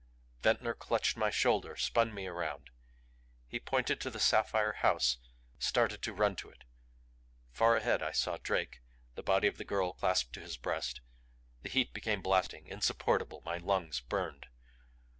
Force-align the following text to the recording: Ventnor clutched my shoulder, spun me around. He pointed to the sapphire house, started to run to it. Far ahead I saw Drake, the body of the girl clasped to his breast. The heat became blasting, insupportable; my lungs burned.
Ventnor 0.41 0.73
clutched 0.73 1.15
my 1.15 1.29
shoulder, 1.29 1.75
spun 1.77 2.11
me 2.11 2.25
around. 2.25 2.71
He 3.47 3.59
pointed 3.59 4.01
to 4.01 4.09
the 4.09 4.19
sapphire 4.19 4.73
house, 4.73 5.19
started 5.59 6.01
to 6.01 6.11
run 6.13 6.35
to 6.37 6.49
it. 6.49 6.63
Far 7.51 7.75
ahead 7.75 8.01
I 8.01 8.11
saw 8.11 8.37
Drake, 8.41 8.81
the 9.13 9.21
body 9.21 9.47
of 9.47 9.59
the 9.59 9.63
girl 9.63 9.93
clasped 9.93 10.33
to 10.33 10.39
his 10.41 10.57
breast. 10.57 11.01
The 11.61 11.69
heat 11.69 11.93
became 11.93 12.23
blasting, 12.23 12.65
insupportable; 12.65 13.43
my 13.45 13.57
lungs 13.59 13.99
burned. 13.99 14.47